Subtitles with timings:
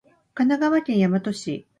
[0.33, 1.67] 神奈川県大和市